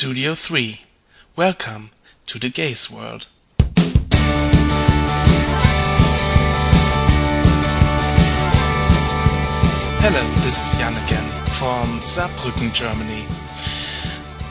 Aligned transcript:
Studio 0.00 0.34
3. 0.36 0.80
Welcome 1.34 1.90
to 2.26 2.38
the 2.38 2.50
gays 2.50 2.88
world. 2.88 3.26
Hello, 9.98 10.34
this 10.36 10.56
is 10.56 10.78
Jan 10.78 10.94
again 11.04 11.28
from 11.48 11.98
Saarbrücken, 11.98 12.72
Germany, 12.72 13.26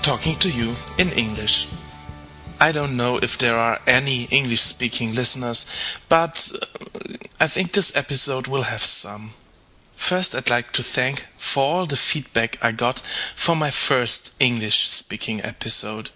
talking 0.02 0.36
to 0.40 0.52
you 0.52 0.76
in 0.98 1.08
English. 1.12 1.70
I 2.60 2.74
don't 2.74 2.98
know 2.98 3.18
if 3.18 3.38
there 3.38 3.56
are 3.56 3.80
any 3.88 4.24
English 4.26 4.64
speaking 4.64 5.16
listeners, 5.16 5.66
but 6.10 6.52
uh, 6.62 6.66
I 7.40 7.48
think 7.48 7.72
this 7.72 7.96
episode 7.96 8.48
will 8.48 8.64
have 8.64 8.84
some. 8.84 9.32
First, 10.08 10.34
I'd 10.34 10.50
like 10.50 10.72
to 10.72 10.84
thank 10.84 11.26
for 11.36 11.66
all 11.66 11.86
the 11.86 11.98
feedback 11.98 12.58
I 12.64 12.72
got 12.72 13.00
for 13.36 13.58
my 13.58 13.70
first 13.70 14.34
English 14.40 14.88
speaking 14.88 15.44
episode. 15.44 16.12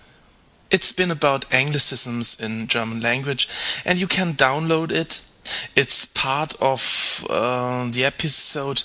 It's 0.69 0.93
been 0.93 1.11
about 1.11 1.49
Anglicisms 1.49 2.39
in 2.41 2.67
German 2.67 3.01
language, 3.01 3.49
and 3.83 3.99
you 3.99 4.07
can 4.07 4.31
download 4.31 4.93
it. 4.93 5.21
It's 5.75 6.05
part 6.05 6.55
of 6.61 7.25
uh, 7.29 7.89
the 7.91 8.05
episode 8.05 8.83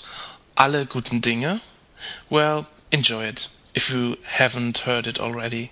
Alle 0.57 0.83
guten 0.83 1.21
Dinge. 1.21 1.61
Well, 2.29 2.67
enjoy 2.91 3.27
it 3.27 3.47
if 3.73 3.89
you 3.89 4.17
haven't 4.27 4.79
heard 4.79 5.07
it 5.07 5.21
already. 5.21 5.71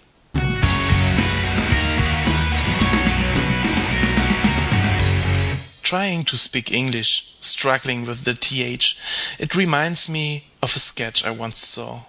Trying 5.85 6.23
to 6.25 6.35
speak 6.35 6.71
English, 6.71 7.35
struggling 7.41 8.07
with 8.07 8.23
the 8.23 8.34
TH, 8.34 8.98
it 9.38 9.53
reminds 9.53 10.09
me 10.09 10.45
of 10.63 10.76
a 10.76 10.80
sketch 10.80 11.23
I 11.23 11.30
once 11.30 11.59
saw. 11.59 12.05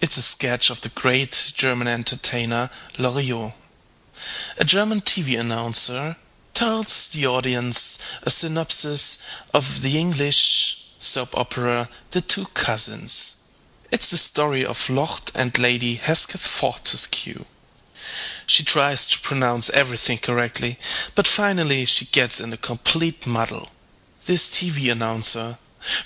It's 0.00 0.16
a 0.16 0.22
sketch 0.22 0.70
of 0.70 0.82
the 0.82 0.90
great 0.90 1.52
German 1.56 1.88
entertainer 1.88 2.70
Loriot. 2.98 3.52
A 4.58 4.64
German 4.64 5.00
TV 5.00 5.36
announcer 5.40 6.14
tells 6.54 7.08
the 7.08 7.26
audience 7.26 7.98
a 8.22 8.30
synopsis 8.30 9.28
of 9.52 9.82
the 9.82 9.98
English 9.98 10.92
soap 11.00 11.36
opera 11.36 11.88
The 12.12 12.20
Two 12.20 12.44
Cousins. 12.54 13.52
It's 13.90 14.08
the 14.08 14.18
story 14.18 14.64
of 14.64 14.88
Lord 14.88 15.32
and 15.34 15.58
Lady 15.58 15.96
Hesketh 15.96 16.46
Fortescue. 16.46 17.44
She 18.46 18.64
tries 18.64 19.08
to 19.08 19.20
pronounce 19.20 19.70
everything 19.70 20.18
correctly, 20.18 20.78
but 21.14 21.26
finally 21.26 21.84
she 21.84 22.06
gets 22.06 22.40
in 22.40 22.52
a 22.52 22.56
complete 22.56 23.26
muddle. 23.26 23.70
This 24.26 24.48
TV 24.48 24.90
announcer 24.90 25.58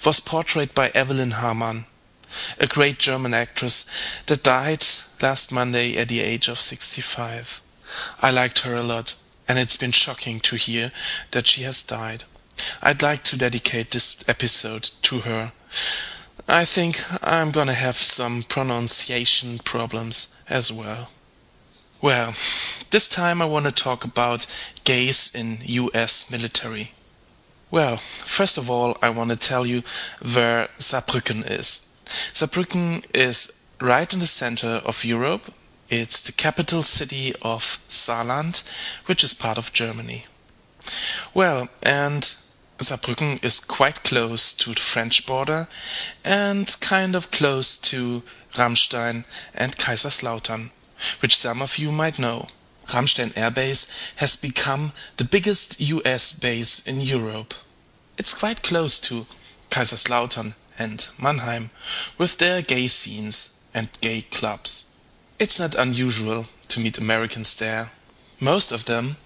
was 0.04 0.20
portrayed 0.20 0.74
by 0.74 0.90
Evelyn 0.94 1.32
Hamann, 1.32 1.86
a 2.58 2.66
great 2.66 2.98
German 2.98 3.34
actress 3.34 3.86
that 4.26 4.42
died 4.42 4.84
last 5.20 5.52
Monday 5.52 5.96
at 5.96 6.08
the 6.08 6.20
age 6.20 6.48
of 6.48 6.58
65. 6.58 7.60
I 8.22 8.30
liked 8.30 8.60
her 8.60 8.74
a 8.74 8.82
lot, 8.82 9.16
and 9.48 9.58
it's 9.58 9.76
been 9.76 9.92
shocking 9.92 10.40
to 10.40 10.56
hear 10.56 10.92
that 11.32 11.46
she 11.46 11.62
has 11.62 11.82
died. 11.82 12.24
I'd 12.82 13.02
like 13.02 13.22
to 13.24 13.38
dedicate 13.38 13.90
this 13.90 14.22
episode 14.28 14.90
to 15.02 15.20
her. 15.20 15.52
I 16.48 16.64
think 16.64 17.00
I'm 17.22 17.50
gonna 17.50 17.74
have 17.74 17.96
some 17.96 18.44
pronunciation 18.44 19.58
problems 19.58 20.36
as 20.48 20.72
well. 20.72 21.10
Well, 22.02 22.34
this 22.88 23.06
time 23.06 23.42
I 23.42 23.44
want 23.44 23.66
to 23.66 23.72
talk 23.72 24.06
about 24.06 24.46
gays 24.84 25.30
in 25.34 25.58
US 25.64 26.30
military. 26.30 26.92
Well, 27.70 27.98
first 27.98 28.56
of 28.56 28.70
all, 28.70 28.96
I 29.02 29.10
want 29.10 29.28
to 29.32 29.36
tell 29.36 29.66
you 29.66 29.82
where 30.22 30.70
Saarbrücken 30.78 31.44
is. 31.50 31.94
Saarbrücken 32.32 33.04
is 33.14 33.66
right 33.82 34.10
in 34.10 34.18
the 34.18 34.24
center 34.24 34.80
of 34.86 35.04
Europe. 35.04 35.52
It's 35.90 36.22
the 36.22 36.32
capital 36.32 36.82
city 36.82 37.34
of 37.42 37.78
Saarland, 37.90 38.66
which 39.04 39.22
is 39.22 39.34
part 39.34 39.58
of 39.58 39.74
Germany. 39.74 40.24
Well, 41.34 41.68
and 41.82 42.22
Saarbrücken 42.78 43.44
is 43.44 43.60
quite 43.60 44.04
close 44.04 44.54
to 44.54 44.70
the 44.70 44.80
French 44.80 45.26
border 45.26 45.68
and 46.24 46.74
kind 46.80 47.14
of 47.14 47.30
close 47.30 47.76
to 47.90 48.22
Ramstein 48.54 49.26
and 49.54 49.76
Kaiserslautern 49.76 50.70
which 51.20 51.36
some 51.36 51.62
of 51.62 51.78
you 51.78 51.92
might 51.92 52.18
know. 52.18 52.48
Ramstein 52.88 53.36
Air 53.36 53.50
Base 53.50 54.12
has 54.16 54.34
become 54.36 54.92
the 55.16 55.24
biggest 55.24 55.80
US 55.80 56.32
base 56.32 56.86
in 56.86 57.00
Europe. 57.00 57.54
It's 58.18 58.34
quite 58.34 58.62
close 58.62 58.98
to 59.00 59.26
Kaiserslautern 59.70 60.54
and 60.78 61.08
Mannheim, 61.20 61.70
with 62.18 62.38
their 62.38 62.62
gay 62.62 62.88
scenes 62.88 63.64
and 63.72 63.88
gay 64.00 64.22
clubs. 64.22 65.00
It's 65.38 65.60
not 65.60 65.74
unusual 65.74 66.46
to 66.68 66.80
meet 66.80 66.98
Americans 66.98 67.56
there. 67.56 67.90
Most 68.40 68.72
of 68.72 68.86
them 68.86 69.16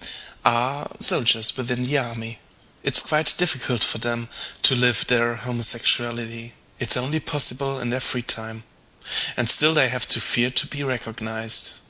are 0.45 0.89
soldiers 1.01 1.57
within 1.57 1.85
the 1.85 1.99
army. 1.99 2.39
It's 2.83 3.03
quite 3.03 3.35
difficult 3.39 3.83
for 3.83 3.99
them 3.99 4.29
to 4.63 4.75
live 4.75 5.07
their 5.07 5.37
homosexuality. 5.37 6.53
It's 6.79 6.97
only 6.97 7.21
possible 7.21 7.79
in 7.81 7.91
their 7.91 8.01
free 8.01 8.23
time 8.23 8.65
and 9.37 9.49
still 9.49 9.75
they 9.75 9.89
have 9.89 10.07
to 10.09 10.21
fear 10.21 10.51
to 10.51 10.67
be 10.67 10.83
recognized. 10.83 11.81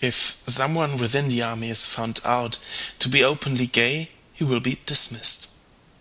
If 0.00 0.40
someone 0.44 0.98
within 0.98 1.28
the 1.28 1.42
army 1.42 1.70
is 1.70 1.86
found 1.86 2.20
out 2.24 2.58
to 2.98 3.08
be 3.08 3.24
openly 3.24 3.66
gay, 3.66 4.10
he 4.32 4.44
will 4.44 4.60
be 4.60 4.78
dismissed. 4.86 5.50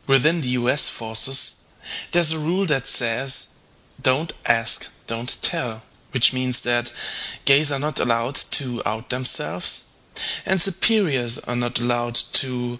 Within 0.08 0.42
the 0.42 0.56
US 0.60 0.90
forces, 0.90 1.72
there's 2.12 2.32
a 2.32 2.40
rule 2.40 2.66
that 2.66 2.88
says 2.88 3.60
don't 4.02 4.34
ask, 4.46 4.92
don't 5.08 5.42
tell, 5.42 5.84
which 6.12 6.34
means 6.34 6.62
that 6.62 6.92
gays 7.46 7.72
are 7.72 7.80
not 7.80 8.00
allowed 8.00 8.36
to 8.36 8.82
out 8.86 9.10
themselves 9.10 9.94
and 10.46 10.62
superiors 10.62 11.40
are 11.40 11.56
not 11.56 11.80
allowed 11.80 12.16
to 12.16 12.80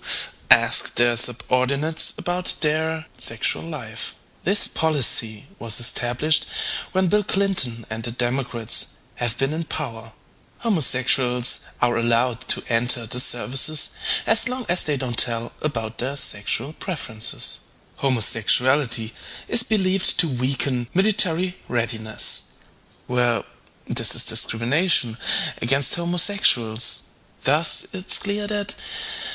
ask 0.52 0.96
their 0.96 1.16
subordinates 1.16 2.18
about 2.18 2.56
their 2.62 3.06
sexual 3.18 3.64
life. 3.64 4.16
This 4.44 4.68
policy 4.68 5.46
was 5.58 5.80
established 5.80 6.46
when 6.92 7.08
Bill 7.08 7.24
Clinton 7.24 7.86
and 7.90 8.04
the 8.04 8.12
Democrats 8.12 9.02
have 9.16 9.38
been 9.38 9.54
in 9.54 9.64
power. 9.64 10.12
Homosexuals 10.60 11.78
are 11.82 11.98
allowed 11.98 12.42
to 12.50 12.64
enter 12.68 13.06
the 13.06 13.20
services 13.20 13.98
as 14.28 14.50
long 14.50 14.66
as 14.68 14.84
they 14.84 14.98
don't 14.98 15.18
tell 15.18 15.54
about 15.62 15.98
their 15.98 16.18
sexual 16.18 16.74
preferences. 16.74 17.72
Homosexuality 17.98 19.14
is 19.48 19.64
believed 19.64 20.20
to 20.20 20.28
weaken 20.28 20.88
military 20.94 21.56
readiness. 21.70 22.62
Well, 23.08 23.46
this 23.86 24.14
is 24.14 24.26
discrimination 24.26 25.16
against 25.62 25.96
homosexuals. 25.96 27.16
Thus, 27.44 27.94
it's 27.94 28.20
clear 28.20 28.48
that 28.48 28.76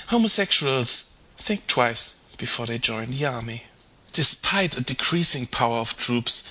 homosexuals 0.09 1.23
think 1.39 1.67
twice 1.67 2.31
before 2.37 2.67
they 2.67 2.79
join 2.79 3.11
the 3.11 3.25
army. 3.25 3.65
Despite 4.19 4.77
a 4.77 4.81
decreasing 4.83 5.47
power 5.47 5.77
of 5.77 5.97
troops, 5.97 6.43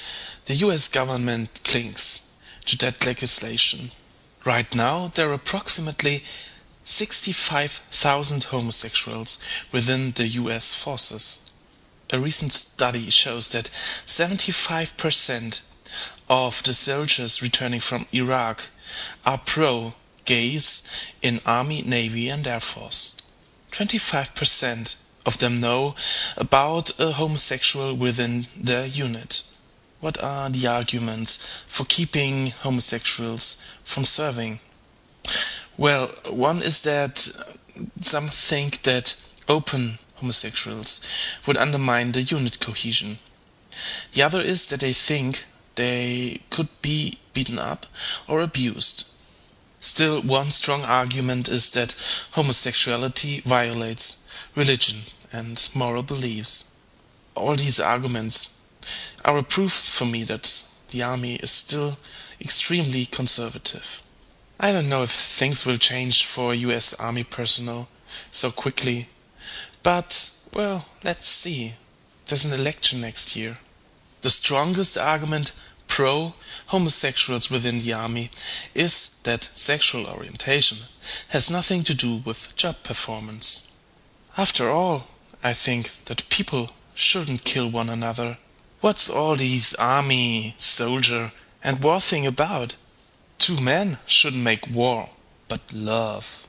the 0.46 0.56
US 0.68 0.88
government 0.88 1.50
clings 1.66 2.34
to 2.66 2.78
that 2.78 3.06
legislation. 3.06 3.92
Right 4.46 4.74
now, 4.74 5.08
there 5.10 5.32
are 5.32 5.34
approximately 5.34 6.24
65,000 6.86 8.46
homosexuals 8.46 9.44
within 9.74 10.12
the 10.12 10.30
US 10.44 10.74
forces. 10.74 11.52
A 12.10 12.22
recent 12.22 12.54
study 12.54 13.10
shows 13.10 13.50
that 13.50 13.70
75% 14.06 15.62
of 16.30 16.64
the 16.64 16.72
soldiers 16.72 17.42
returning 17.42 17.82
from 17.82 18.08
Iraq 18.14 18.70
are 19.26 19.40
pro 19.40 19.94
gays 20.24 20.88
in 21.22 21.42
Army, 21.46 21.82
Navy, 21.82 22.30
and 22.30 22.48
Air 22.48 22.62
Force. 22.62 23.22
25% 23.74 24.96
of 25.28 25.40
them 25.40 25.60
know 25.60 25.94
about 26.38 26.98
a 27.00 27.12
homosexual 27.12 27.94
within 27.94 28.48
their 28.56 28.88
unit? 28.88 29.44
What 30.00 30.24
are 30.24 30.50
the 30.50 30.66
arguments 30.68 31.46
for 31.68 31.84
keeping 31.84 32.52
homosexuals 32.52 33.62
from 33.84 34.06
serving? 34.06 34.62
Well, 35.78 36.08
one 36.30 36.62
is 36.64 36.82
that 36.82 37.30
some 38.02 38.30
think 38.30 38.84
that 38.84 39.22
open 39.50 40.00
homosexuals 40.16 41.06
would 41.46 41.58
undermine 41.58 42.14
the 42.14 42.24
unit 42.24 42.60
cohesion. 42.60 43.20
The 44.14 44.24
other 44.24 44.42
is 44.42 44.68
that 44.68 44.80
they 44.80 44.94
think 44.94 45.44
they 45.76 46.42
could 46.50 46.70
be 46.82 47.20
beaten 47.34 47.60
up 47.60 47.86
or 48.28 48.42
abused. 48.42 49.08
Still, 49.80 50.22
one 50.22 50.52
strong 50.52 50.84
argument 50.84 51.50
is 51.50 51.70
that 51.72 51.96
homosexuality 52.32 53.42
violates 53.42 54.28
religion 54.56 55.04
and 55.32 55.70
moral 55.74 56.04
beliefs. 56.04 56.76
All 57.36 57.56
these 57.56 57.80
arguments 57.80 58.70
are 59.26 59.38
a 59.38 59.44
proof 59.44 59.72
for 59.72 60.06
me 60.06 60.24
that 60.24 60.64
the 60.92 61.04
army 61.04 61.36
is 61.36 61.52
still 61.52 61.98
extremely 62.40 63.06
conservative. 63.06 64.02
I 64.60 64.72
don't 64.72 64.90
know 64.90 65.04
if 65.04 65.12
things 65.12 65.66
will 65.66 65.78
change 65.78 66.26
for 66.26 66.54
US 66.54 66.94
army 66.96 67.24
personnel 67.24 67.90
so 68.32 68.52
quickly, 68.52 69.10
but 69.84 70.32
well, 70.54 70.86
let's 71.04 71.30
see. 71.30 71.74
There's 72.26 72.46
an 72.46 72.60
election 72.60 73.02
next 73.02 73.36
year. 73.36 73.58
The 74.22 74.30
strongest 74.30 74.98
argument 74.98 75.52
pro 75.88 76.34
homosexuals 76.68 77.50
within 77.50 77.80
the 77.80 77.94
army 77.94 78.32
is 78.74 79.20
that 79.24 79.50
sexual 79.54 80.08
orientation 80.08 80.78
has 81.30 81.52
nothing 81.52 81.84
to 81.84 81.94
do 81.94 82.18
with 82.26 82.56
job 82.56 82.78
performance. 82.84 83.78
After 84.38 84.70
all, 84.70 85.08
I 85.48 85.54
think 85.54 86.04
that 86.08 86.28
people 86.28 86.72
shouldn't 86.94 87.46
kill 87.46 87.70
one 87.70 87.90
another. 87.90 88.38
What's 88.82 89.10
all 89.10 89.38
these 89.38 89.74
army, 89.76 90.56
soldier, 90.58 91.32
and 91.64 91.82
war 91.82 92.02
thing 92.02 92.28
about? 92.28 92.76
Two 93.40 93.62
men 93.62 93.98
shouldn't 94.06 94.44
make 94.44 94.70
war, 94.70 95.12
but 95.48 95.62
love. 95.72 96.47